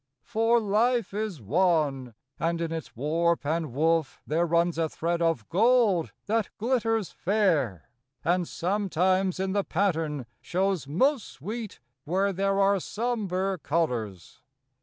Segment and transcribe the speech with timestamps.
[0.23, 5.47] For life is one, and in its warp and woof There runs a thread of
[5.47, 7.87] gold that glitters fair,
[8.25, 14.41] And sometimes in the pattern shows most sweet Where there are sombre colors.